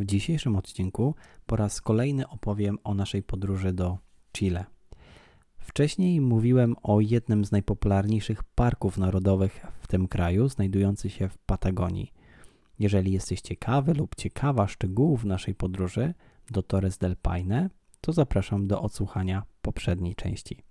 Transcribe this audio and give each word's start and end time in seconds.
W 0.00 0.04
dzisiejszym 0.04 0.56
odcinku 0.56 1.14
po 1.46 1.56
raz 1.56 1.80
kolejny 1.80 2.28
opowiem 2.28 2.78
o 2.84 2.94
naszej 2.94 3.22
podróży 3.22 3.72
do 3.72 3.98
Chile. 4.32 4.64
Wcześniej 5.58 6.20
mówiłem 6.20 6.76
o 6.82 7.00
jednym 7.00 7.44
z 7.44 7.52
najpopularniejszych 7.52 8.42
parków 8.42 8.98
narodowych 8.98 9.66
w 9.80 9.86
tym 9.86 10.08
kraju, 10.08 10.48
znajdujący 10.48 11.10
się 11.10 11.28
w 11.28 11.38
Patagonii. 11.38 12.12
Jeżeli 12.78 13.12
jesteś 13.12 13.40
ciekawy 13.40 13.94
lub 13.94 14.14
ciekawa 14.14 14.68
szczegółów 14.68 15.24
naszej 15.24 15.54
podróży 15.54 16.14
do 16.50 16.62
Torres 16.62 16.98
del 16.98 17.16
Paine, 17.16 17.70
to 18.00 18.12
zapraszam 18.12 18.66
do 18.66 18.82
odsłuchania 18.82 19.42
poprzedniej 19.62 20.14
części. 20.14 20.62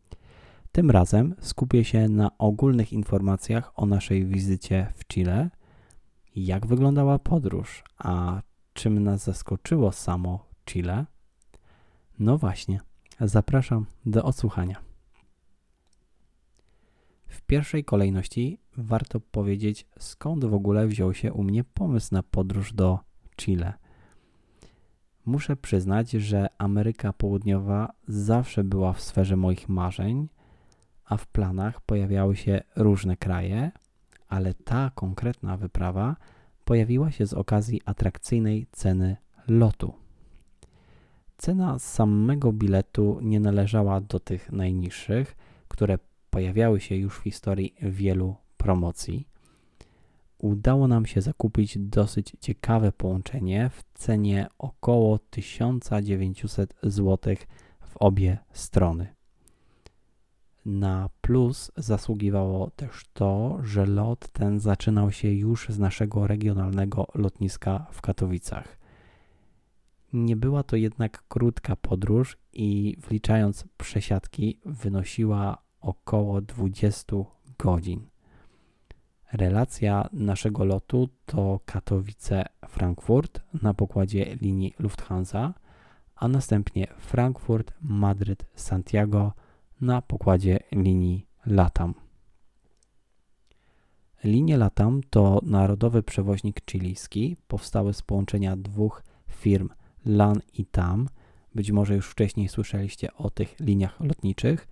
Tym 0.71 0.91
razem 0.91 1.35
skupię 1.39 1.83
się 1.83 2.07
na 2.07 2.37
ogólnych 2.37 2.93
informacjach 2.93 3.71
o 3.75 3.85
naszej 3.85 4.25
wizycie 4.25 4.93
w 4.95 5.07
Chile, 5.07 5.49
jak 6.35 6.67
wyglądała 6.67 7.19
podróż, 7.19 7.83
a 7.97 8.41
czym 8.79 9.03
nas 9.03 9.23
zaskoczyło 9.23 9.91
samo 9.91 10.45
Chile? 10.65 11.05
No 12.19 12.37
właśnie, 12.37 12.79
zapraszam 13.21 13.85
do 14.05 14.23
odsłuchania. 14.23 14.81
W 17.27 17.41
pierwszej 17.41 17.83
kolejności 17.83 18.59
warto 18.77 19.19
powiedzieć, 19.19 19.87
skąd 19.97 20.45
w 20.45 20.53
ogóle 20.53 20.87
wziął 20.87 21.13
się 21.13 21.33
u 21.33 21.43
mnie 21.43 21.63
pomysł 21.63 22.07
na 22.11 22.23
podróż 22.23 22.73
do 22.73 22.99
Chile. 23.37 23.73
Muszę 25.25 25.55
przyznać, 25.55 26.11
że 26.11 26.47
Ameryka 26.57 27.13
Południowa 27.13 27.91
zawsze 28.07 28.63
była 28.63 28.93
w 28.93 29.01
sferze 29.01 29.35
moich 29.35 29.69
marzeń, 29.69 30.29
a 31.05 31.17
w 31.17 31.27
planach 31.27 31.81
pojawiały 31.81 32.35
się 32.35 32.61
różne 32.75 33.17
kraje, 33.17 33.71
ale 34.27 34.53
ta 34.53 34.91
konkretna 34.95 35.57
wyprawa 35.57 36.15
pojawiła 36.69 37.11
się 37.11 37.25
z 37.25 37.33
okazji 37.33 37.81
atrakcyjnej 37.85 38.67
ceny 38.71 39.17
lotu. 39.47 39.93
Cena 41.37 41.79
samego 41.79 42.53
biletu 42.53 43.19
nie 43.21 43.39
należała 43.39 44.01
do 44.01 44.19
tych 44.19 44.51
najniższych, 44.51 45.35
które 45.67 45.99
pojawiały 46.29 46.79
się 46.79 46.95
już 46.95 47.17
w 47.19 47.23
historii 47.23 47.75
wielu 47.81 48.35
promocji. 48.57 49.27
Udało 50.37 50.87
nam 50.87 51.05
się 51.05 51.21
zakupić 51.21 51.77
dosyć 51.77 52.35
ciekawe 52.39 52.91
połączenie 52.91 53.69
w 53.69 53.83
cenie 53.93 54.47
około 54.57 55.19
1900 55.19 56.75
zł 56.83 57.35
w 57.81 57.97
obie 57.97 58.37
strony. 58.51 59.18
Na 60.65 61.09
plus 61.21 61.71
zasługiwało 61.77 62.69
też 62.69 63.05
to, 63.13 63.59
że 63.63 63.85
lot 63.85 64.27
ten 64.27 64.59
zaczynał 64.59 65.11
się 65.11 65.27
już 65.27 65.69
z 65.69 65.79
naszego 65.79 66.27
regionalnego 66.27 67.07
lotniska 67.15 67.87
w 67.91 68.01
Katowicach. 68.01 68.79
Nie 70.13 70.35
była 70.35 70.63
to 70.63 70.75
jednak 70.75 71.23
krótka 71.27 71.75
podróż 71.75 72.37
i 72.53 72.97
wliczając 73.07 73.65
przesiadki 73.77 74.59
wynosiła 74.65 75.57
około 75.81 76.41
20 76.41 77.15
godzin. 77.59 78.07
Relacja 79.33 80.09
naszego 80.13 80.65
lotu 80.65 81.09
to 81.25 81.59
Katowice-Frankfurt 81.65 83.39
na 83.61 83.73
pokładzie 83.73 84.35
linii 84.41 84.73
Lufthansa, 84.79 85.53
a 86.15 86.27
następnie 86.27 86.87
Frankfurt-Madryt-Santiago 86.99 89.31
na 89.81 90.01
pokładzie 90.01 90.59
linii 90.71 91.25
LATAM. 91.45 91.93
Linie 94.23 94.57
LATAM 94.57 95.01
to 95.09 95.39
narodowy 95.43 96.03
przewoźnik 96.03 96.61
chilijski, 96.71 97.37
powstały 97.47 97.93
z 97.93 98.01
połączenia 98.01 98.55
dwóch 98.57 99.03
firm 99.29 99.69
LAN 100.05 100.41
i 100.53 100.65
TAM. 100.65 101.09
Być 101.55 101.71
może 101.71 101.95
już 101.95 102.07
wcześniej 102.07 102.47
słyszeliście 102.47 103.13
o 103.13 103.29
tych 103.29 103.59
liniach 103.59 103.99
lotniczych. 103.99 104.67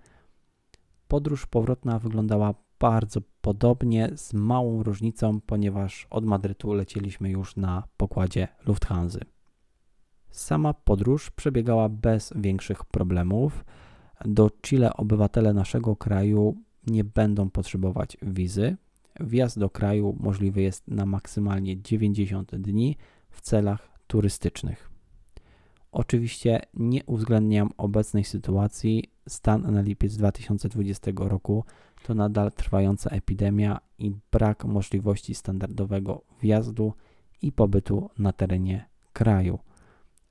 Podróż 1.08 1.46
powrotna 1.46 1.98
wyglądała 1.98 2.54
bardzo 2.80 3.20
podobnie, 3.40 4.10
z 4.16 4.32
małą 4.34 4.82
różnicą, 4.82 5.40
ponieważ 5.40 6.06
od 6.10 6.24
Madrytu 6.24 6.72
lecieliśmy 6.72 7.30
już 7.30 7.56
na 7.56 7.82
pokładzie 7.96 8.48
Lufthansa. 8.66 9.20
Sama 10.30 10.74
podróż 10.74 11.30
przebiegała 11.30 11.88
bez 11.88 12.32
większych 12.36 12.84
problemów. 12.84 13.64
Do 14.24 14.50
Chile 14.62 14.94
obywatele 14.94 15.54
naszego 15.54 15.96
kraju 15.96 16.56
nie 16.86 17.04
będą 17.04 17.50
potrzebować 17.50 18.16
wizy. 18.22 18.76
Wjazd 19.20 19.58
do 19.58 19.70
kraju 19.70 20.16
możliwy 20.20 20.62
jest 20.62 20.88
na 20.88 21.06
maksymalnie 21.06 21.82
90 21.82 22.56
dni 22.56 22.96
w 23.30 23.40
celach 23.40 23.88
turystycznych. 24.06 24.90
Oczywiście 25.92 26.60
nie 26.74 27.04
uwzględniam 27.04 27.70
obecnej 27.76 28.24
sytuacji. 28.24 29.04
Stan 29.28 29.74
na 29.74 29.80
lipiec 29.80 30.16
2020 30.16 31.10
roku 31.16 31.64
to 32.02 32.14
nadal 32.14 32.52
trwająca 32.52 33.10
epidemia 33.10 33.80
i 33.98 34.12
brak 34.32 34.64
możliwości 34.64 35.34
standardowego 35.34 36.22
wjazdu 36.42 36.92
i 37.42 37.52
pobytu 37.52 38.10
na 38.18 38.32
terenie 38.32 38.84
kraju. 39.12 39.58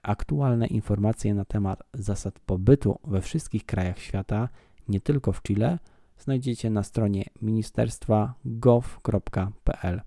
Aktualne 0.04 0.68
informacje 0.68 1.34
na 1.34 1.46
temat 1.46 1.84
zasad 1.94 2.40
pobytu 2.40 3.00
we 3.04 3.22
wszystkich 3.22 3.66
krajach 3.66 4.00
świata, 4.00 4.50
nie 4.88 5.02
tylko 5.02 5.32
w 5.32 5.42
Chile, 5.42 5.80
znajdziecie 6.18 6.70
na 6.70 6.84
stronie 6.84 7.26
ministerstwa 7.42 8.34
gov.pl. 8.46 10.02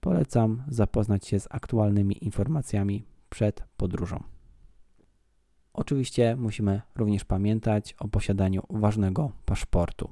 Polecam 0.00 0.62
zapoznać 0.68 1.26
się 1.26 1.40
z 1.40 1.48
aktualnymi 1.50 2.24
informacjami 2.24 3.04
przed 3.28 3.64
podróżą. 3.76 4.22
Oczywiście 5.72 6.36
musimy 6.36 6.82
również 6.94 7.24
pamiętać 7.24 7.94
o 7.98 8.08
posiadaniu 8.08 8.62
ważnego 8.70 9.32
paszportu. 9.44 10.10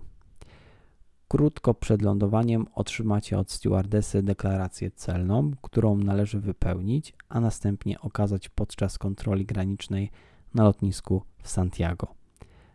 Krótko 1.28 1.74
przed 1.74 2.02
lądowaniem 2.02 2.66
otrzymacie 2.74 3.38
od 3.38 3.50
stewardesy 3.50 4.22
deklarację 4.22 4.90
celną, 4.90 5.50
którą 5.62 5.96
należy 5.96 6.40
wypełnić, 6.40 7.14
a 7.28 7.40
następnie 7.40 8.00
okazać 8.00 8.48
podczas 8.48 8.98
kontroli 8.98 9.44
granicznej 9.44 10.10
na 10.54 10.64
lotnisku 10.64 11.22
w 11.42 11.48
Santiago. 11.48 12.14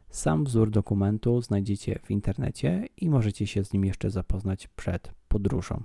Sam 0.09 0.43
wzór 0.43 0.69
dokumentu 0.69 1.41
znajdziecie 1.41 1.99
w 2.03 2.11
internecie 2.11 2.87
i 2.97 3.09
możecie 3.09 3.47
się 3.47 3.63
z 3.63 3.73
nim 3.73 3.85
jeszcze 3.85 4.09
zapoznać 4.09 4.67
przed 4.67 5.11
podróżą. 5.27 5.83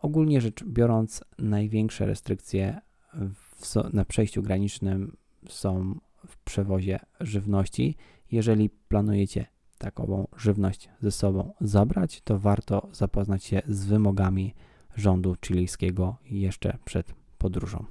Ogólnie 0.00 0.40
rzecz 0.40 0.64
biorąc, 0.64 1.24
największe 1.38 2.06
restrykcje 2.06 2.80
w, 3.14 3.92
na 3.92 4.04
przejściu 4.04 4.42
granicznym 4.42 5.16
są 5.48 6.00
w 6.26 6.38
przewozie 6.38 7.00
żywności. 7.20 7.96
Jeżeli 8.30 8.70
planujecie 8.70 9.46
takową 9.82 10.28
żywność 10.36 10.88
ze 11.00 11.10
sobą 11.10 11.52
zabrać, 11.60 12.20
to 12.20 12.38
warto 12.38 12.88
zapoznać 12.92 13.44
się 13.44 13.62
z 13.68 13.84
wymogami 13.84 14.54
rządu 14.96 15.36
chilijskiego 15.46 16.16
jeszcze 16.30 16.78
przed 16.84 17.14
podróżą. 17.38 17.84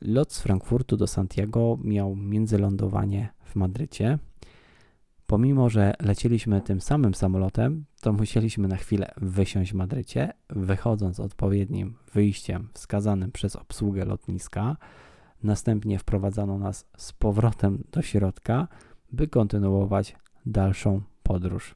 Lot 0.00 0.32
z 0.32 0.40
Frankfurtu 0.40 0.96
do 0.96 1.06
Santiago 1.06 1.78
miał 1.84 2.16
międzylądowanie 2.16 3.28
w 3.44 3.56
Madrycie. 3.56 4.18
Pomimo, 5.26 5.70
że 5.70 5.94
lecieliśmy 6.00 6.60
tym 6.60 6.80
samym 6.80 7.14
samolotem, 7.14 7.84
to 8.00 8.12
musieliśmy 8.12 8.68
na 8.68 8.76
chwilę 8.76 9.12
wysiąść 9.16 9.72
w 9.72 9.74
Madrycie, 9.74 10.32
wychodząc 10.50 11.20
odpowiednim 11.20 11.94
wyjściem 12.14 12.68
wskazanym 12.74 13.32
przez 13.32 13.56
obsługę 13.56 14.04
lotniska. 14.04 14.76
Następnie 15.42 15.98
wprowadzano 15.98 16.58
nas 16.58 16.86
z 16.96 17.12
powrotem 17.12 17.84
do 17.92 18.02
środka, 18.02 18.68
by 19.12 19.28
kontynuować 19.28 20.16
dalszą 20.46 21.02
podróż. 21.22 21.74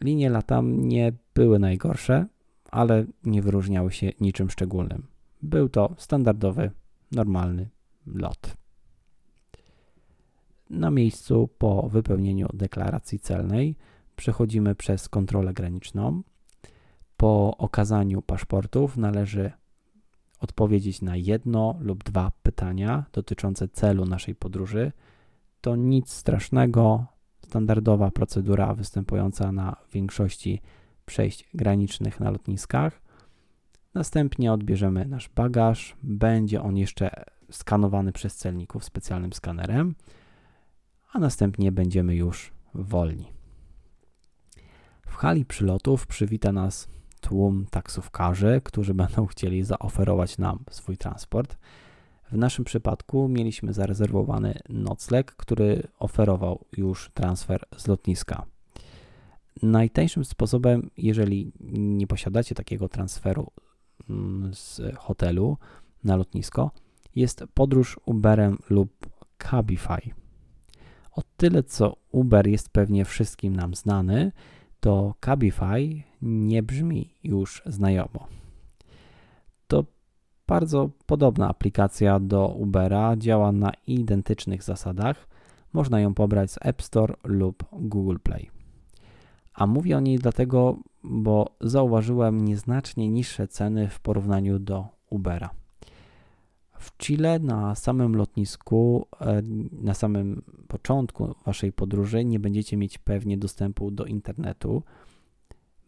Linie 0.00 0.30
latam 0.30 0.88
nie 0.88 1.12
były 1.34 1.58
najgorsze, 1.58 2.26
ale 2.70 3.04
nie 3.24 3.42
wyróżniały 3.42 3.92
się 3.92 4.12
niczym 4.20 4.50
szczególnym. 4.50 5.06
Był 5.42 5.68
to 5.68 5.94
standardowy, 5.96 6.70
normalny 7.12 7.68
lot. 8.06 8.56
Na 10.70 10.90
miejscu 10.90 11.48
po 11.58 11.88
wypełnieniu 11.88 12.48
deklaracji 12.54 13.18
celnej 13.18 13.76
przechodzimy 14.16 14.74
przez 14.74 15.08
kontrolę 15.08 15.54
graniczną. 15.54 16.22
Po 17.16 17.56
okazaniu 17.56 18.22
paszportów 18.22 18.96
należy 18.96 19.52
odpowiedzieć 20.40 21.02
na 21.02 21.16
jedno 21.16 21.76
lub 21.80 22.04
dwa 22.04 22.32
pytania 22.42 23.04
dotyczące 23.12 23.68
celu 23.68 24.04
naszej 24.04 24.34
podróży. 24.34 24.92
To 25.60 25.76
nic 25.76 26.10
strasznego, 26.10 27.06
standardowa 27.46 28.10
procedura 28.10 28.74
występująca 28.74 29.52
na 29.52 29.76
większości 29.92 30.60
przejść 31.06 31.48
granicznych 31.54 32.20
na 32.20 32.30
lotniskach. 32.30 33.00
Następnie 33.94 34.52
odbierzemy 34.52 35.04
nasz 35.04 35.28
bagaż, 35.28 35.96
będzie 36.02 36.62
on 36.62 36.76
jeszcze 36.76 37.24
skanowany 37.50 38.12
przez 38.12 38.36
celników 38.36 38.84
specjalnym 38.84 39.32
skanerem, 39.32 39.94
a 41.12 41.18
następnie 41.18 41.72
będziemy 41.72 42.14
już 42.14 42.52
wolni. 42.74 43.32
W 45.06 45.14
hali 45.14 45.44
przylotów 45.44 46.06
przywita 46.06 46.52
nas 46.52 46.88
tłum 47.20 47.66
taksówkarzy, 47.70 48.60
którzy 48.64 48.94
będą 48.94 49.26
chcieli 49.26 49.64
zaoferować 49.64 50.38
nam 50.38 50.58
swój 50.70 50.96
transport. 50.96 51.58
W 52.32 52.36
naszym 52.36 52.64
przypadku 52.64 53.28
mieliśmy 53.28 53.72
zarezerwowany 53.72 54.58
nocleg, 54.68 55.32
który 55.36 55.82
oferował 55.98 56.64
już 56.76 57.10
transfer 57.14 57.64
z 57.76 57.86
lotniska. 57.86 58.46
Najtańszym 59.62 60.24
sposobem, 60.24 60.90
jeżeli 60.96 61.52
nie 61.78 62.06
posiadacie 62.06 62.54
takiego 62.54 62.88
transferu 62.88 63.52
mm, 64.10 64.54
z 64.54 64.80
hotelu 64.96 65.56
na 66.04 66.16
lotnisko, 66.16 66.70
jest 67.14 67.44
podróż 67.54 68.00
Uberem 68.04 68.58
lub 68.70 69.06
Cabify. 69.38 70.00
O 71.12 71.22
tyle, 71.36 71.62
co 71.62 71.96
Uber 72.12 72.46
jest 72.46 72.70
pewnie 72.70 73.04
wszystkim 73.04 73.56
nam 73.56 73.74
znany, 73.74 74.32
to 74.80 75.14
Cabify 75.20 76.02
nie 76.22 76.62
brzmi 76.62 77.14
już 77.24 77.62
znajomo. 77.66 78.37
Bardzo 80.48 80.90
podobna 81.06 81.48
aplikacja 81.48 82.20
do 82.20 82.48
Ubera, 82.48 83.16
działa 83.16 83.52
na 83.52 83.72
identycznych 83.86 84.62
zasadach. 84.62 85.28
Można 85.72 86.00
ją 86.00 86.14
pobrać 86.14 86.50
z 86.50 86.58
App 86.60 86.82
Store 86.82 87.14
lub 87.24 87.64
Google 87.72 88.16
Play. 88.22 88.50
A 89.54 89.66
mówię 89.66 89.96
o 89.96 90.00
niej 90.00 90.18
dlatego, 90.18 90.78
bo 91.04 91.56
zauważyłem 91.60 92.44
nieznacznie 92.44 93.08
niższe 93.08 93.48
ceny 93.48 93.88
w 93.88 94.00
porównaniu 94.00 94.58
do 94.58 94.88
Ubera. 95.10 95.50
W 96.78 96.96
Chile 96.96 97.38
na 97.38 97.74
samym 97.74 98.16
lotnisku, 98.16 99.06
e, 99.20 99.42
na 99.72 99.94
samym 99.94 100.42
początku 100.68 101.34
waszej 101.46 101.72
podróży 101.72 102.24
nie 102.24 102.40
będziecie 102.40 102.76
mieć 102.76 102.98
pewnie 102.98 103.38
dostępu 103.38 103.90
do 103.90 104.04
internetu. 104.04 104.82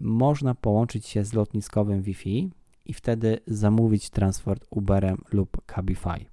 Można 0.01 0.55
połączyć 0.55 1.07
się 1.07 1.25
z 1.25 1.33
lotniskowym 1.33 2.03
Wi-Fi 2.03 2.51
i 2.85 2.93
wtedy 2.93 3.39
zamówić 3.47 4.11
transport 4.11 4.67
Uberem 4.71 5.17
lub 5.33 5.63
Cabify. 5.67 6.25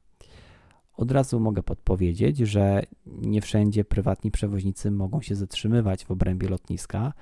Od 0.94 1.12
razu 1.12 1.40
mogę 1.40 1.64
podpowiedzieć, 1.64 2.38
że 2.38 2.84
nie 3.06 3.42
wszędzie 3.42 3.86
prywatni 3.86 4.32
przewoźnicy 4.32 4.92
mogą 4.92 5.22
się 5.22 5.36
zatrzymywać 5.36 6.06
w 6.06 6.12
obrębie 6.12 6.50
lotniska, 6.50 7.14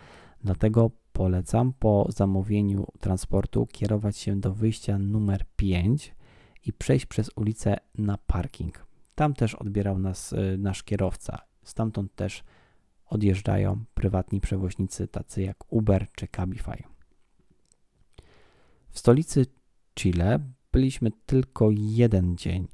dlatego 0.44 0.92
polecam 1.14 1.74
po 1.80 2.08
zamówieniu 2.10 2.88
transportu 3.00 3.66
kierować 3.66 4.18
się 4.18 4.40
do 4.40 4.54
wyjścia 4.54 4.98
numer 4.98 5.46
5 5.56 6.16
i 6.66 6.74
przejść 6.74 7.06
przez 7.06 7.32
ulicę 7.36 7.78
na 7.98 8.18
parking. 8.18 8.86
Tam 9.16 9.34
też 9.34 9.56
odbierał 9.56 10.00
nas 10.00 10.34
y, 10.34 10.58
nasz 10.58 10.84
kierowca. 10.84 11.42
Stamtąd 11.64 12.16
też 12.16 12.44
odjeżdżają 13.06 13.86
prywatni 13.94 14.42
przewoźnicy 14.42 15.08
tacy 15.08 15.42
jak 15.42 15.74
Uber 15.74 16.08
czy 16.16 16.28
Cabify. 16.28 16.95
W 18.96 19.00
stolicy 19.00 19.46
Chile 19.96 20.40
byliśmy 20.72 21.12
tylko 21.26 21.70
jeden 21.72 22.38
dzień. 22.38 22.68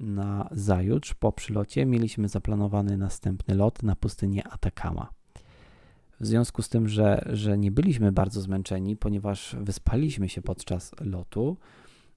Na 0.00 0.48
zajutrz 0.52 1.14
po 1.14 1.32
przylocie 1.32 1.86
mieliśmy 1.86 2.28
zaplanowany 2.28 2.96
następny 2.96 3.54
lot 3.54 3.82
na 3.82 3.96
pustynię 3.96 4.48
Atacama. 4.48 5.10
W 6.20 6.26
związku 6.26 6.62
z 6.62 6.68
tym, 6.68 6.88
że, 6.88 7.28
że 7.32 7.58
nie 7.58 7.70
byliśmy 7.70 8.12
bardzo 8.12 8.40
zmęczeni, 8.40 8.96
ponieważ 8.96 9.56
wyspaliśmy 9.60 10.28
się 10.28 10.42
podczas 10.42 10.92
lotu, 11.00 11.56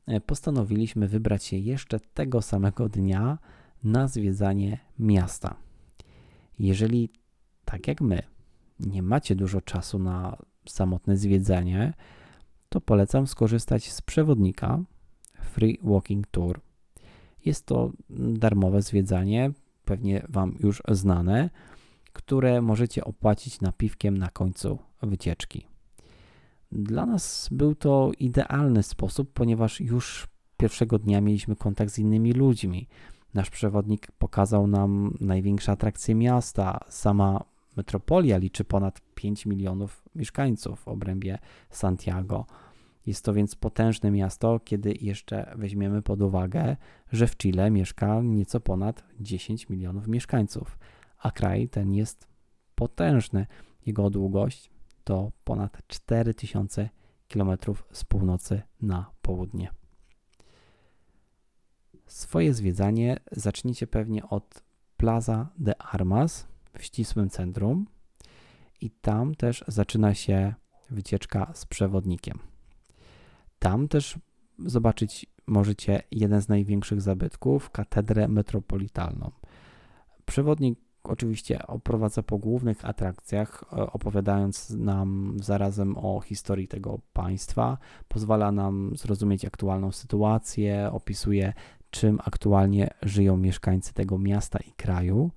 e, 0.05 0.21
postanowiliśmy 0.21 1.07
wybrać 1.07 1.43
się 1.43 1.57
jeszcze 1.57 1.99
tego 1.99 2.41
samego 2.41 2.89
dnia 2.89 3.37
na 3.83 4.07
zwiedzanie 4.07 4.79
miasta. 4.99 5.55
Jeżeli, 6.59 7.09
tak 7.65 7.87
jak 7.87 8.01
my, 8.01 8.23
nie 8.79 9.03
macie 9.03 9.35
dużo 9.35 9.61
czasu 9.61 9.99
na 9.99 10.37
samotne 10.69 11.17
zwiedzanie, 11.17 11.93
to 12.69 12.81
polecam 12.81 13.27
skorzystać 13.27 13.91
z 13.91 14.01
przewodnika 14.01 14.79
Free 15.41 15.79
Walking 15.83 16.27
Tour. 16.27 16.61
Jest 17.45 17.65
to 17.65 17.91
darmowe 18.09 18.81
zwiedzanie, 18.81 19.51
pewnie 19.85 20.25
Wam 20.29 20.55
już 20.59 20.81
znane 20.87 21.49
które 22.17 22.61
możecie 22.61 23.05
opłacić 23.05 23.61
napiwkiem 23.61 24.17
na 24.17 24.27
końcu 24.29 24.79
wycieczki. 25.01 25.67
Dla 26.71 27.05
nas 27.05 27.49
był 27.51 27.75
to 27.75 28.11
idealny 28.19 28.83
sposób, 28.83 29.33
ponieważ 29.33 29.81
już 29.81 30.27
pierwszego 30.57 30.99
dnia 30.99 31.21
mieliśmy 31.21 31.55
kontakt 31.55 31.91
z 31.91 31.99
innymi 31.99 32.33
ludźmi. 32.33 32.87
Nasz 33.33 33.49
przewodnik 33.49 34.11
pokazał 34.11 34.67
nam 34.67 35.17
największe 35.19 35.71
atrakcje 35.71 36.15
miasta. 36.15 36.79
Sama 36.89 37.43
metropolia 37.75 38.37
liczy 38.37 38.63
ponad 38.63 39.01
5 39.15 39.45
milionów 39.45 40.03
mieszkańców 40.17 40.79
w 40.79 40.87
obrębie 40.87 41.37
Santiago. 41.69 42.45
Jest 43.05 43.25
to 43.25 43.33
więc 43.33 43.55
potężne 43.55 44.11
miasto, 44.11 44.59
kiedy 44.59 44.93
jeszcze 45.01 45.53
weźmiemy 45.55 46.01
pod 46.01 46.21
uwagę, 46.21 46.75
że 47.11 47.27
w 47.27 47.37
Chile 47.37 47.71
mieszka 47.71 48.21
nieco 48.21 48.59
ponad 48.59 49.03
10 49.19 49.69
milionów 49.69 50.07
mieszkańców 50.07 50.77
a 51.17 51.31
kraj 51.31 51.69
ten 51.69 51.93
jest 51.93 52.27
potężny. 52.75 53.45
Jego 53.85 54.09
długość 54.09 54.69
to 55.03 55.31
ponad 55.43 55.87
4000 55.87 56.89
km 57.27 57.57
z 57.91 58.03
północy 58.03 58.61
na 58.81 59.11
południe. 59.21 59.69
Swoje 62.07 62.53
zwiedzanie 62.53 63.17
zacznijcie 63.31 63.87
pewnie 63.87 64.29
od 64.29 64.63
Plaza 64.97 65.49
de 65.57 65.81
Armas 65.81 66.47
w 66.73 66.83
ścisłym 66.83 67.29
centrum 67.29 67.87
i 68.81 68.89
tam 68.91 69.35
też 69.35 69.63
zaczyna 69.67 70.13
się 70.13 70.53
wycieczka 70.89 71.51
z 71.53 71.65
przewodnikiem. 71.65 72.39
Tam 73.59 73.87
też 73.87 74.19
zobaczyć 74.59 75.25
możecie 75.47 76.03
jeden 76.11 76.41
z 76.41 76.49
największych 76.49 77.01
zabytków, 77.01 77.69
katedrę 77.69 78.27
metropolitalną. 78.27 79.31
Przewodnik 80.25 80.79
oczywiście 81.03 81.67
oprowadza 81.67 82.23
po 82.23 82.37
głównych 82.37 82.85
atrakcjach, 82.85 83.63
e, 83.73 83.91
opowiadając 83.91 84.69
nam 84.69 85.37
zarazem 85.43 85.97
o 85.97 86.21
historii 86.21 86.67
tego 86.67 86.99
państwa, 87.13 87.77
pozwala 88.07 88.51
nam 88.51 88.91
zrozumieć 88.95 89.45
aktualną 89.45 89.91
sytuację, 89.91 90.89
opisuje 90.91 91.53
czym 91.89 92.19
aktualnie 92.25 92.89
żyją 93.01 93.37
mieszkańcy 93.37 93.93
tego 93.93 94.17
miasta 94.17 94.59
i 94.59 94.71
kraju. 94.71 95.31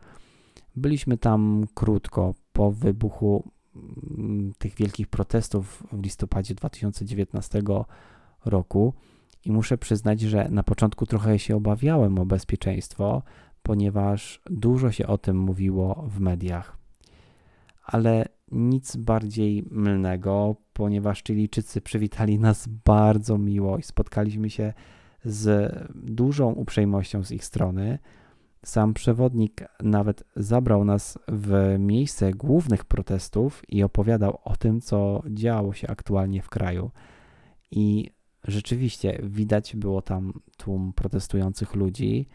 Byliśmy 0.77 1.19
tam 1.19 1.67
krótko 1.75 2.35
po 2.53 2.71
wybuchu 2.71 3.51
mm, 4.19 4.53
tych 4.59 4.75
wielkich 4.75 5.09
protestów 5.09 5.85
w 5.93 6.03
listopadzie 6.03 6.55
2019 6.55 7.63
roku 8.45 8.95
i 9.45 9.53
muszę 9.53 9.79
przyznać, 9.79 10.21
że 10.21 10.49
na 10.51 10.63
początku 10.63 11.07
trochę 11.07 11.39
się 11.39 11.57
obawiałem 11.57 12.19
o 12.19 12.27
bezpieczeństwo, 12.27 13.23
ponieważ 13.63 14.41
dużo 14.51 14.93
się 14.93 15.07
o 15.07 15.19
tym 15.19 15.39
mówiło 15.39 16.05
w 16.09 16.21
mediach. 16.21 16.77
Ale 17.85 18.27
nic 18.51 18.97
bardziej 18.97 19.65
mylnego, 19.71 20.57
ponieważ 20.73 21.23
Chilijczycy 21.23 21.81
przywitali 21.81 22.39
nas 22.39 22.69
bardzo 22.85 23.39
miło 23.39 23.79
i 23.79 23.83
spotkaliśmy 23.83 24.51
się 24.51 24.73
z 25.25 25.73
dużą 25.95 26.53
uprzejmością 26.53 27.25
z 27.25 27.33
ich 27.33 27.45
strony. 27.45 27.99
Sam 28.65 28.95
przewodnik 28.95 29.65
nawet 29.83 30.25
zabrał 30.37 30.85
nas 30.85 31.19
w 31.29 31.77
miejsce 31.79 32.33
głównych 32.33 32.85
protestów 32.85 33.63
i 33.69 33.83
opowiadał 33.83 34.39
o 34.45 34.57
tym, 34.57 34.81
co 34.81 35.23
działo 35.27 35.73
się 35.73 35.89
aktualnie 35.89 36.43
w 36.43 36.49
kraju. 36.49 36.91
I 37.71 38.11
rzeczywiście 38.45 39.21
widać 39.23 39.77
było 39.77 40.03
tam 40.03 40.33
tłum 40.57 40.93
protestujących 40.93 41.75
ludzi, 41.75 42.29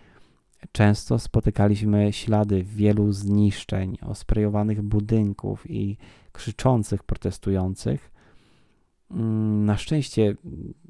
Często 0.72 1.20
spotykaliśmy 1.20 2.14
ślady 2.14 2.64
wielu 2.64 3.12
zniszczeń, 3.12 3.98
osprejowanych 4.02 4.82
budynków 4.82 5.72
i 5.72 5.98
krzyczących 6.32 7.04
protestujących. 7.04 8.12
Mm, 9.12 9.66
na 9.66 9.78
szczęście 9.78 10.36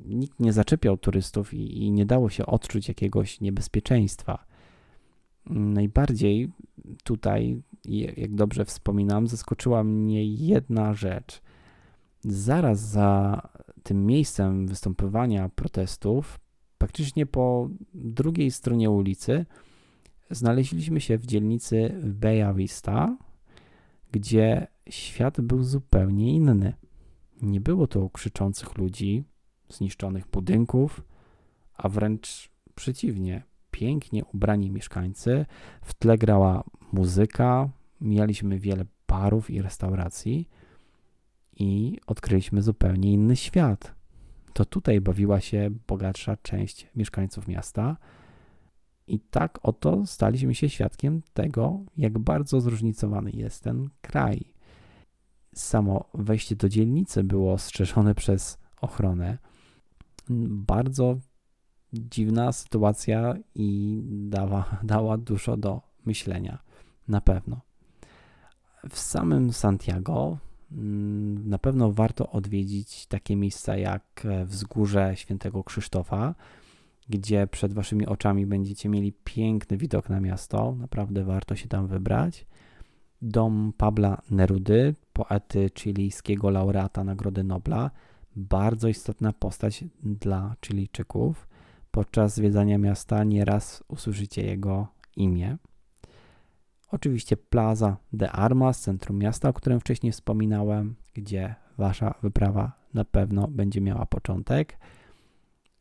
nikt 0.06 0.40
nie 0.40 0.54
zaczepiał 0.54 0.98
turystów 0.98 1.54
i, 1.54 1.84
i 1.84 1.92
nie 1.92 2.06
dało 2.06 2.30
się 2.30 2.46
odczuć 2.46 2.88
jakiegoś 2.88 3.42
niebezpieczeństwa. 3.42 4.46
Najbardziej 5.50 6.52
tutaj, 7.04 7.62
jak 8.18 8.36
dobrze 8.36 8.66
wspominam, 8.66 9.28
zaskoczyła 9.28 9.84
mnie 9.84 10.26
jedna 10.26 10.94
rzecz. 10.94 11.42
Zaraz 12.24 12.80
za 12.80 13.42
tym 13.84 14.06
miejscem 14.06 14.68
występowania 14.68 15.50
protestów, 15.50 16.40
praktycznie 16.78 17.26
po 17.26 17.70
drugiej 17.94 18.52
stronie 18.52 18.90
ulicy, 18.90 19.46
znaleźliśmy 20.30 21.02
się 21.02 21.18
w 21.18 21.26
dzielnicy 21.26 22.00
Bella 22.04 22.54
Vista, 22.54 23.18
gdzie 24.12 24.68
świat 24.90 25.42
był 25.42 25.64
zupełnie 25.64 26.36
inny. 26.36 26.74
Nie 27.42 27.62
było 27.62 27.88
to 27.88 28.10
krzyczących 28.10 28.78
ludzi, 28.78 29.24
zniszczonych 29.70 30.28
budynków, 30.28 31.04
a 31.74 31.90
wręcz 31.90 32.50
przeciwnie, 32.76 33.44
pięknie 33.76 34.26
ubrani 34.26 34.72
mieszkańcy, 34.72 35.46
w 35.82 35.94
tle 35.94 36.18
grała 36.18 36.64
muzyka, 36.92 37.70
mijaliśmy 38.02 38.60
wiele 38.60 38.86
barów 39.08 39.50
i 39.50 39.62
restauracji 39.62 40.50
i 41.56 42.00
odkryliśmy 42.08 42.62
zupełnie 42.62 43.14
inny 43.14 43.36
świat. 43.36 43.96
To 44.54 44.66
tutaj 44.66 45.02
bawiła 45.02 45.42
się 45.42 45.70
bogatsza 45.88 46.38
część 46.38 46.88
mieszkańców 46.96 47.48
miasta. 47.48 47.98
I 49.08 49.20
tak 49.20 49.60
oto 49.64 50.06
staliśmy 50.06 50.56
się 50.56 50.70
świadkiem 50.70 51.22
tego, 51.34 51.80
jak 51.98 52.20
bardzo 52.20 52.62
zróżnicowany 52.62 53.32
jest 53.32 53.64
ten 53.64 53.90
kraj. 54.02 54.54
Samo 55.56 56.06
wejście 56.14 56.56
do 56.56 56.70
dzielnicy 56.70 57.24
było 57.24 57.58
strzeżone 57.58 58.16
przez 58.16 58.58
ochronę. 58.82 59.38
Bardzo 60.50 61.18
dziwna 62.00 62.52
sytuacja 62.52 63.36
i 63.56 64.02
dała, 64.06 64.66
dała 64.84 65.18
dużo 65.18 65.58
do 65.58 65.82
myślenia, 66.06 66.60
na 67.08 67.22
pewno. 67.22 67.62
W 68.90 69.00
samym 69.00 69.54
Santiago 69.54 70.38
mm, 70.72 71.50
na 71.50 71.58
pewno 71.58 71.92
warto 71.92 72.32
odwiedzić 72.32 73.08
takie 73.08 73.36
miejsca 73.36 73.78
jak 73.78 74.28
wzgórze 74.46 75.12
Świętego 75.16 75.64
Krzysztofa, 75.64 76.36
gdzie 77.10 77.48
przed 77.48 77.74
waszymi 77.74 78.06
oczami 78.06 78.46
będziecie 78.46 78.90
mieli 78.90 79.14
piękny 79.24 79.78
widok 79.78 80.10
na 80.10 80.20
miasto. 80.20 80.76
Naprawdę 80.80 81.24
warto 81.24 81.56
się 81.56 81.68
tam 81.68 81.88
wybrać. 81.88 82.46
Dom 83.22 83.74
Pabla 83.78 84.22
Nerudy, 84.32 84.96
poety 85.14 85.70
chilijskiego 85.80 86.50
laureata 86.50 87.04
Nagrody 87.04 87.44
Nobla, 87.44 87.92
bardzo 88.36 88.88
istotna 88.88 89.34
postać 89.34 89.84
dla 90.04 90.56
Chilijczyków. 90.66 91.48
Podczas 91.96 92.36
zwiedzania 92.36 92.78
miasta 92.78 93.24
nieraz 93.24 93.84
usłyszycie 93.88 94.42
jego 94.46 94.88
imię. 95.16 95.58
Oczywiście 96.92 97.38
Plaza 97.38 97.98
de 98.14 98.32
Armas, 98.32 98.82
centrum 98.82 99.18
miasta, 99.18 99.50
o 99.50 99.54
którym 99.54 99.80
wcześniej 99.80 100.12
wspominałem, 100.12 100.96
gdzie 101.14 101.56
wasza 101.78 102.14
wyprawa 102.24 102.72
na 102.94 103.06
pewno 103.06 103.48
będzie 103.48 103.82
miała 103.82 104.06
początek. 104.06 104.78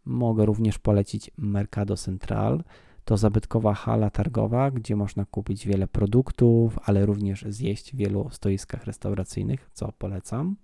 Mogę 0.05 0.47
również 0.47 0.79
polecić 0.79 1.31
Mercado 1.37 1.97
Central. 1.97 2.65
To 3.05 3.17
zabytkowa 3.17 3.75
hala 3.75 4.11
targowa, 4.11 4.71
gdzie 4.71 4.97
można 4.97 5.25
kupić 5.25 5.67
wiele 5.67 5.87
produktów, 5.87 6.79
ale 6.85 7.07
również 7.07 7.45
zjeść 7.49 7.93
w 7.93 7.97
wielu 7.97 8.31
stoiskach 8.31 8.85
restauracyjnych, 8.85 9.71
co 9.73 9.93
polecam. 9.93 10.57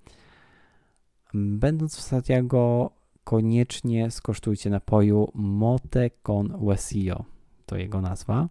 Będąc 1.35 1.97
w 1.97 2.01
Santiago, 2.01 2.91
koniecznie 3.25 4.11
skosztujcie 4.11 4.71
napoju 4.71 5.31
Mote 5.35 6.11
con 6.11 6.59
Huesillo, 6.59 7.25
to 7.67 7.77
jego 7.77 8.01
nazwa, 8.01 8.49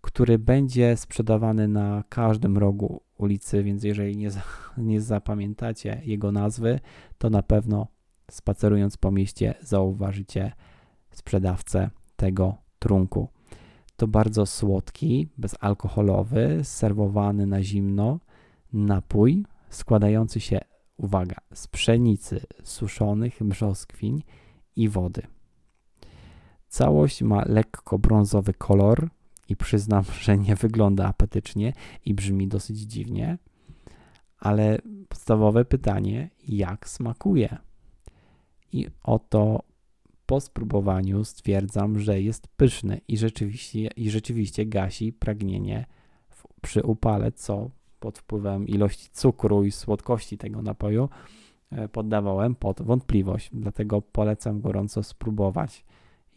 który 0.00 0.38
będzie 0.38 0.96
sprzedawany 0.96 1.68
na 1.68 2.04
każdym 2.08 2.58
rogu 2.58 3.02
ulicy, 3.18 3.62
więc 3.62 3.84
jeżeli 3.84 4.16
nie, 4.16 4.30
nie 4.76 5.00
zapamiętacie 5.00 6.02
jego 6.04 6.32
nazwy, 6.32 6.80
to 7.18 7.30
na 7.30 7.42
pewno 7.42 7.86
spacerując 8.30 8.96
po 8.96 9.10
mieście 9.10 9.54
zauważycie 9.60 10.52
sprzedawcę 11.10 11.90
tego 12.16 12.56
trunku. 12.78 13.28
To 13.96 14.08
bardzo 14.08 14.46
słodki, 14.46 15.28
bezalkoholowy, 15.38 16.60
serwowany 16.62 17.46
na 17.46 17.62
zimno 17.62 18.20
napój 18.72 19.44
składający 19.70 20.40
się 20.40 20.60
uwaga, 21.02 21.36
z 21.54 21.66
pszenicy, 21.66 22.40
suszonych 22.64 23.42
brzoskwiń 23.42 24.22
i 24.76 24.88
wody. 24.88 25.22
Całość 26.68 27.22
ma 27.22 27.44
lekko 27.46 27.98
brązowy 27.98 28.54
kolor 28.54 29.08
i 29.48 29.56
przyznam, 29.56 30.04
że 30.22 30.38
nie 30.38 30.56
wygląda 30.56 31.06
apetycznie 31.06 31.72
i 32.04 32.14
brzmi 32.14 32.48
dosyć 32.48 32.78
dziwnie, 32.78 33.38
ale 34.38 34.78
podstawowe 35.08 35.64
pytanie, 35.64 36.30
jak 36.48 36.88
smakuje? 36.88 37.58
I 38.72 38.86
oto 39.02 39.62
po 40.26 40.40
spróbowaniu 40.40 41.24
stwierdzam, 41.24 41.98
że 41.98 42.20
jest 42.20 42.48
pyszny 42.48 43.00
i 43.08 43.18
rzeczywiście, 43.18 43.86
i 43.96 44.10
rzeczywiście 44.10 44.66
gasi 44.66 45.12
pragnienie 45.12 45.86
w, 46.30 46.44
przy 46.60 46.82
upale, 46.82 47.32
co 47.32 47.70
pod 48.02 48.18
wpływem 48.18 48.68
ilości 48.68 49.08
cukru 49.12 49.64
i 49.64 49.70
słodkości 49.70 50.38
tego 50.38 50.62
napoju 50.62 51.08
e, 51.70 51.88
poddawałem 51.88 52.54
pod 52.54 52.82
wątpliwość. 52.82 53.50
Dlatego 53.52 54.02
polecam 54.02 54.60
gorąco 54.60 55.02
spróbować, 55.02 55.84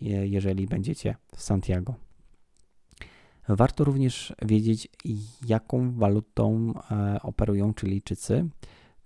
jeżeli 0.01 0.67
będziecie 0.67 1.15
w 1.36 1.41
Santiago. 1.41 1.93
Warto 3.50 3.84
również 3.84 4.34
wiedzieć, 4.41 4.88
jaką 5.48 5.91
walutą 5.91 6.74
e, 6.91 7.19
operują 7.22 7.74
Chilijczycy. 7.79 8.50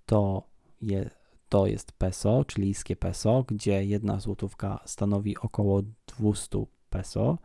To, 0.06 0.44
je, 0.82 1.10
to 1.50 1.68
jest 1.68 1.92
peso, 1.92 2.46
chilijskie 2.51 2.96
peso, 2.96 3.46
gdzie 3.48 3.86
jedna 3.86 4.20
złotówka 4.20 4.80
stanowi 4.86 5.38
około 5.38 5.82
200 6.18 6.66
peso. 6.89 7.38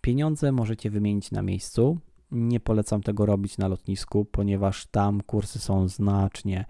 Pieniądze 0.00 0.52
możecie 0.52 0.90
wymienić 0.90 1.30
na 1.30 1.42
miejscu. 1.42 1.98
Nie 2.34 2.60
polecam 2.60 3.02
tego 3.02 3.26
robić 3.26 3.58
na 3.58 3.68
lotnisku, 3.68 4.24
ponieważ 4.24 4.86
tam 4.86 5.20
kursy 5.20 5.58
są 5.58 5.88
znacznie 5.88 6.64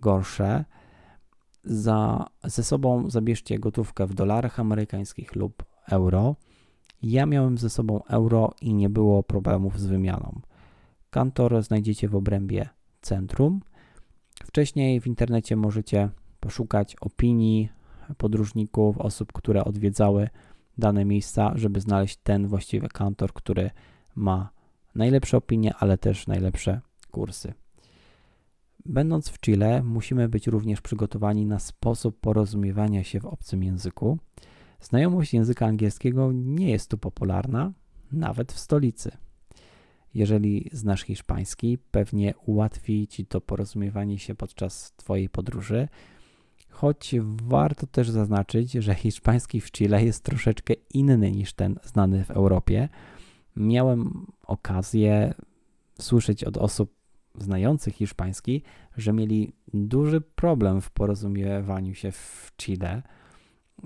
gorsze. 0.00 0.64
Za, 1.64 2.26
ze 2.44 2.64
sobą 2.64 3.10
zabierzcie 3.10 3.58
gotówkę 3.58 4.06
w 4.06 4.14
dolarach 4.14 4.60
amerykańskich 4.60 5.34
lub 5.36 5.64
euro. 5.88 6.36
Ja 7.02 7.26
miałem 7.26 7.58
ze 7.58 7.70
sobą 7.70 8.04
euro 8.04 8.54
i 8.60 8.74
nie 8.74 8.88
było 8.88 9.22
problemów 9.22 9.80
z 9.80 9.86
wymianą. 9.86 10.40
Kantor 11.10 11.62
znajdziecie 11.62 12.08
w 12.08 12.16
obrębie 12.16 12.68
centrum. 13.00 13.60
Wcześniej 14.44 15.00
w 15.00 15.06
internecie 15.06 15.56
możecie 15.56 16.08
poszukać 16.40 16.96
opinii 17.00 17.68
podróżników, 18.16 18.98
osób, 18.98 19.32
które 19.32 19.64
odwiedzały 19.64 20.28
dane 20.78 21.04
miejsca, 21.04 21.52
żeby 21.54 21.80
znaleźć 21.80 22.16
ten 22.16 22.46
właściwy 22.46 22.88
kantor, 22.88 23.32
który 23.32 23.70
ma 24.14 24.55
najlepsze 24.96 25.36
opinie, 25.36 25.74
ale 25.78 25.98
też 25.98 26.26
najlepsze 26.26 26.80
kursy. 27.10 27.54
Będąc 28.84 29.28
w 29.28 29.40
Chile, 29.40 29.82
musimy 29.82 30.28
być 30.28 30.46
również 30.46 30.80
przygotowani 30.80 31.46
na 31.46 31.58
sposób 31.58 32.20
porozumiewania 32.20 33.04
się 33.04 33.20
w 33.20 33.26
obcym 33.26 33.62
języku. 33.62 34.18
Znajomość 34.80 35.34
języka 35.34 35.66
angielskiego 35.66 36.32
nie 36.32 36.70
jest 36.70 36.90
tu 36.90 36.98
popularna, 36.98 37.72
nawet 38.12 38.52
w 38.52 38.58
stolicy. 38.58 39.10
Jeżeli 40.14 40.70
znasz 40.72 41.02
hiszpański, 41.02 41.78
pewnie 41.90 42.34
ułatwi 42.46 43.08
ci 43.08 43.26
to 43.26 43.40
porozumiewanie 43.40 44.18
się 44.18 44.34
podczas 44.34 44.92
Twojej 44.96 45.28
podróży. 45.28 45.88
Choć 46.70 47.14
warto 47.42 47.86
też 47.86 48.10
zaznaczyć, 48.10 48.72
że 48.72 48.94
hiszpański 48.94 49.60
w 49.60 49.70
Chile 49.70 50.04
jest 50.04 50.24
troszeczkę 50.24 50.74
inny 50.90 51.30
niż 51.30 51.52
ten 51.52 51.78
znany 51.84 52.24
w 52.24 52.30
Europie 52.30 52.88
miałem 53.56 54.26
okazję 54.42 55.34
słyszeć 56.00 56.44
od 56.44 56.56
osób 56.56 56.96
znających 57.34 57.94
hiszpański, 57.94 58.62
że 58.96 59.12
mieli 59.12 59.52
duży 59.74 60.20
problem 60.20 60.80
w 60.80 60.90
porozumiewaniu 60.90 61.94
się 61.94 62.12
w 62.12 62.52
Chile. 62.56 63.02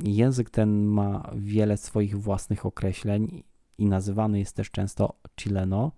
Język 0.04 0.50
ten 0.50 0.84
ma 0.84 1.30
wiele 1.36 1.76
swoich 1.76 2.18
własnych 2.18 2.66
określeń 2.66 3.42
i 3.78 3.86
nazywany 3.86 4.38
jest 4.38 4.56
też 4.56 4.70
często 4.70 5.14
chileno, 5.40 5.92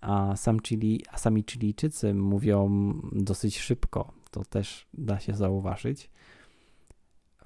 a, 0.00 0.36
sam 0.36 0.60
Chili, 0.60 1.02
a 1.12 1.18
sami 1.18 1.44
Chilijczycy 1.50 2.14
mówią 2.14 2.92
dosyć 3.12 3.58
szybko. 3.58 4.12
To 4.30 4.44
też 4.44 4.86
da 4.94 5.20
się 5.20 5.34
zauważyć. 5.34 6.10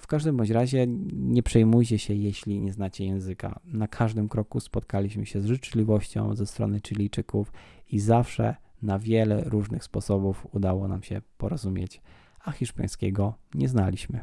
W 0.03 0.07
każdym 0.07 0.37
bądź 0.37 0.51
razie 0.51 0.87
nie 1.13 1.43
przejmujcie 1.43 1.99
się, 1.99 2.15
jeśli 2.15 2.61
nie 2.61 2.73
znacie 2.73 3.05
języka. 3.05 3.61
Na 3.65 3.89
każdym 3.89 4.29
kroku 4.29 4.61
spotkaliśmy 4.61 5.27
się 5.27 5.41
z 5.41 5.47
życzliwością 5.47 6.35
ze 6.35 6.47
strony 6.47 6.81
Chilijczyków 6.89 7.53
i 7.91 8.01
zawsze 8.01 8.57
na 8.83 8.99
wiele 8.99 9.45
różnych 9.45 9.85
sposobów 9.85 10.47
udało 10.53 10.89
nam 10.89 11.03
się 11.03 11.23
porozumieć, 11.39 12.01
a 12.45 12.53
hiszpańskiego 12.53 13.35
nie 13.55 13.69
znaliśmy. 13.69 14.21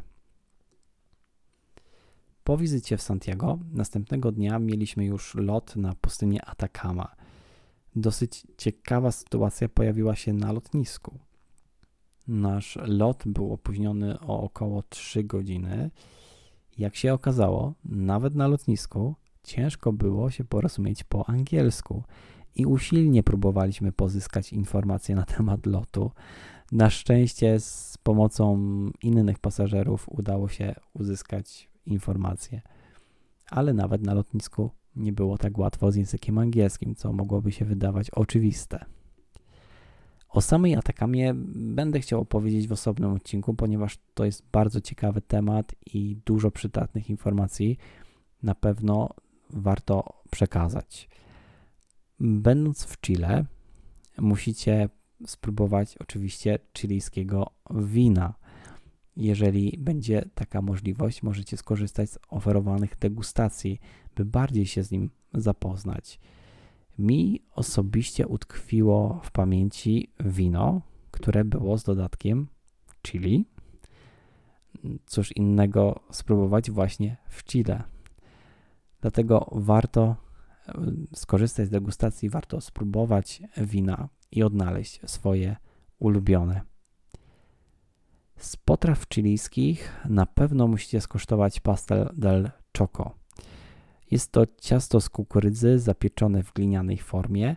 Po 2.43 2.57
wizycie 2.57 2.98
w 2.98 3.01
Santiago 3.01 3.59
następnego 3.71 4.31
dnia 4.31 4.59
mieliśmy 4.59 5.05
już 5.05 5.36
lot 5.36 5.75
na 5.75 5.95
pustynię 5.95 6.45
Atacama. 6.45 7.15
Dosyć 7.95 8.48
ciekawa 8.57 9.12
sytuacja 9.12 9.69
pojawiła 9.69 10.15
się 10.15 10.33
na 10.33 10.51
lotnisku. 10.51 11.19
Nasz 12.29 12.77
lot 12.81 13.24
był 13.25 13.53
opóźniony 13.53 14.19
o 14.19 14.41
około 14.41 14.83
3 14.89 15.24
godziny. 15.24 15.91
Jak 16.77 16.95
się 16.95 17.13
okazało, 17.13 17.74
nawet 17.86 18.36
na 18.36 18.48
lotnisku 18.48 19.15
ciężko 19.43 19.93
było 19.93 20.31
się 20.31 20.43
porozumieć 20.43 21.03
po 21.03 21.29
angielsku 21.29 22.03
i 22.55 22.65
usilnie 22.65 23.24
próbowaliśmy 23.24 23.91
pozyskać 23.91 24.53
informacje 24.53 25.15
na 25.15 25.25
temat 25.25 25.65
lotu. 25.65 26.12
Na 26.71 26.89
szczęście 26.89 27.59
z 27.59 27.98
pomocą 28.03 28.59
innych 29.03 29.39
pasażerów 29.39 30.09
udało 30.09 30.50
się 30.50 30.75
uzyskać 30.93 31.69
informacje, 31.86 32.62
ale 33.50 33.74
nawet 33.74 34.05
na 34.05 34.13
lotnisku 34.13 34.69
nie 34.95 35.13
było 35.13 35.38
tak 35.38 35.57
łatwo 35.57 35.91
z 35.91 35.95
językiem 35.95 36.38
angielskim, 36.38 36.95
co 36.95 37.13
mogłoby 37.13 37.51
się 37.51 37.65
wydawać 37.65 38.09
oczywiste. 38.09 38.86
O 40.29 40.41
samej 40.41 40.75
Atakamie 40.75 41.33
będę 41.55 42.00
chciał 42.00 42.21
opowiedzieć 42.21 42.67
w 42.67 42.71
osobnym 42.71 43.13
odcinku, 43.13 43.53
ponieważ 43.53 43.98
to 44.13 44.25
jest 44.25 44.43
bardzo 44.51 44.81
ciekawy 44.81 45.21
temat 45.21 45.75
i 45.93 46.17
dużo 46.25 46.51
przydatnych 46.51 47.09
informacji 47.09 47.77
na 48.43 48.55
pewno 48.55 49.09
warto 49.50 50.21
przekazać. 50.31 51.09
Będąc 52.19 52.83
w 52.83 53.01
Chile, 53.01 53.45
musicie 54.17 54.89
spróbować 55.25 55.98
oczywiście 55.98 56.59
chilijskiego 56.77 57.51
wina. 57.71 58.33
Jeżeli 59.15 59.77
będzie 59.77 60.25
taka 60.36 60.62
możliwość, 60.62 61.24
możecie 61.24 61.57
skorzystać 61.57 62.09
z 62.09 62.19
oferowanych 62.29 62.98
degustacji, 62.98 63.79
by 64.15 64.25
bardziej 64.25 64.65
się 64.65 64.83
z 64.83 64.91
nim 64.91 65.09
zapoznać. 65.33 66.19
Mi 67.00 67.41
osobiście 67.51 68.27
utkwiło 68.27 69.20
w 69.24 69.32
pamięci 69.32 70.13
wino, 70.20 70.82
które 71.12 71.46
było 71.46 71.77
z 71.77 71.84
dodatkiem 71.84 72.48
chili. 73.03 73.46
Cóż 75.06 75.36
innego 75.36 76.00
spróbować 76.12 76.72
właśnie 76.72 77.18
w 77.29 77.44
Chile. 77.44 77.84
Dlatego 79.01 79.50
warto 79.51 80.15
e, 80.68 80.74
skorzystać 81.13 81.68
z 81.68 81.70
degustacji, 81.70 82.29
warto 82.29 82.62
spróbować 82.62 83.41
wina 83.58 84.10
i 84.32 84.44
odnaleźć 84.44 85.01
swoje 85.06 85.56
ulubione. 86.00 86.62
Z 88.38 88.56
potraw 88.56 89.06
chilijskich 89.13 90.06
na 90.10 90.25
pewno 90.25 90.68
musicie 90.68 91.01
skosztować 91.01 91.60
pastel 91.60 92.10
del 92.18 92.51
choco. 92.77 93.18
Jest 94.11 94.31
to 94.31 94.43
ciasto 94.61 95.01
z 95.01 95.09
kukurydzy 95.09 95.79
zapieczone 95.79 96.43
w 96.43 96.53
glinianej 96.53 96.97
formie, 96.97 97.55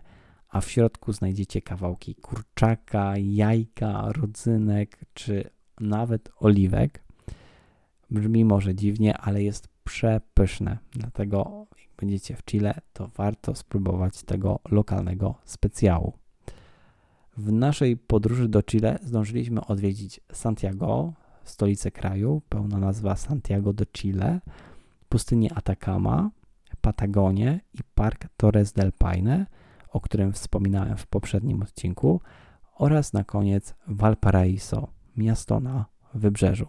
a 0.49 0.61
w 0.61 0.69
środku 0.69 1.13
znajdziecie 1.13 1.61
kawałki 1.61 2.15
kurczaka, 2.15 3.13
jajka, 3.17 4.11
rodzynek 4.11 5.05
czy 5.13 5.49
nawet 5.79 6.29
oliwek. 6.39 7.03
Brzmi 8.11 8.45
może 8.45 8.75
dziwnie, 8.75 9.17
ale 9.17 9.43
jest 9.43 9.67
przepyszne. 9.83 10.77
Dlatego 10.91 11.67
jak 11.79 11.89
będziecie 11.97 12.35
w 12.35 12.43
Chile, 12.43 12.81
to 12.93 13.07
warto 13.07 13.55
spróbować 13.55 14.23
tego 14.23 14.59
lokalnego 14.71 15.35
specjału. 15.45 16.13
W 17.37 17.51
naszej 17.51 17.97
podróży 17.97 18.47
do 18.49 18.63
Chile 18.63 18.99
zdążyliśmy 19.03 19.65
odwiedzić 19.65 20.21
Santiago, 20.31 21.13
stolicę 21.43 21.91
kraju, 21.91 22.41
pełna 22.49 22.77
nazwa 22.77 23.15
Santiago 23.15 23.73
de 23.73 23.85
Chile, 23.85 24.41
pustynię 25.09 25.53
Atacama, 25.53 26.31
Patagonię 26.83 27.59
i 27.73 27.79
park 27.95 28.27
Torres 28.37 28.73
del 28.73 28.91
Paine, 28.91 29.45
o 29.89 30.01
którym 30.01 30.33
wspominałem 30.33 30.97
w 30.97 31.07
poprzednim 31.07 31.61
odcinku, 31.61 32.21
oraz 32.75 33.13
na 33.13 33.23
koniec 33.23 33.75
Valparaiso, 33.87 34.87
miasto 35.17 35.59
na 35.59 35.85
wybrzeżu. 36.13 36.67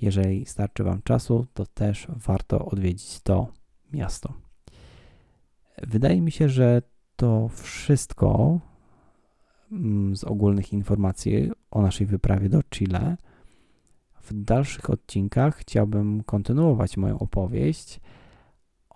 Jeżeli 0.00 0.46
starczy 0.46 0.84
Wam 0.84 1.02
czasu, 1.02 1.46
to 1.54 1.66
też 1.66 2.06
warto 2.10 2.64
odwiedzić 2.64 3.20
to 3.20 3.52
miasto. 3.92 4.32
Wydaje 5.82 6.20
mi 6.20 6.30
się, 6.30 6.48
że 6.48 6.82
to 7.16 7.48
wszystko 7.48 8.60
mm, 9.72 10.16
z 10.16 10.24
ogólnych 10.24 10.72
informacji 10.72 11.50
o 11.70 11.82
naszej 11.82 12.06
wyprawie 12.06 12.48
do 12.48 12.62
Chile. 12.62 13.16
W 14.22 14.44
dalszych 14.44 14.90
odcinkach 14.90 15.56
chciałbym 15.56 16.24
kontynuować 16.24 16.96
moją 16.96 17.18
opowieść 17.18 18.00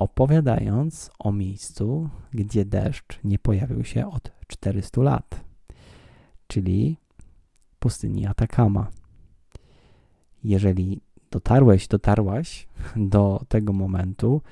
opowiadając 0.02 1.11
o 1.18 1.32
miejscu, 1.32 2.09
gdzie 2.30 2.64
deszcz 2.64 3.21
nie 3.25 3.38
pojawił 3.38 3.85
się 3.85 4.11
od 4.11 4.32
400 4.47 5.02
lat, 5.02 5.44
czyli 6.47 6.97
pustyni 7.78 8.26
Atakama. 8.26 8.90
Jeżeli 10.44 11.00
dotarłeś, 11.30 11.88
dotarłaś 11.88 12.68
do 12.97 13.44
tego 13.49 13.73
momentu, 13.73 14.42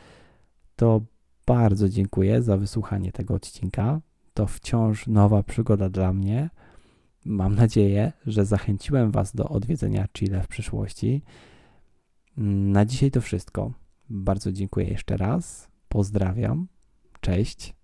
to 0.77 1.01
bardzo 1.47 1.89
dziękuję 1.89 2.43
za 2.43 2.57
wysłuchanie 2.57 3.13
tego 3.13 3.35
odcinka. 3.35 4.01
To 4.35 4.47
wciąż 4.47 5.07
nowa 5.07 5.43
przygoda 5.43 5.89
dla 5.89 6.13
mnie. 6.13 6.51
Mam 7.25 7.55
nadzieję, 7.55 8.13
że 8.27 8.45
zachęciłem 8.45 9.11
Was 9.11 9.35
do 9.35 9.49
odwiedzenia 9.49 10.09
Chile 10.09 10.43
w 10.43 10.49
przyszłości. 10.49 11.23
Na 12.37 12.85
dzisiaj 12.85 13.11
to 13.11 13.21
wszystko. 13.21 13.80
Bardzo 14.11 14.53
dziękuję 14.53 14.87
jeszcze 14.87 15.17
raz. 15.17 15.69
Pozdrawiam. 15.89 16.69
Cześć. 17.21 17.80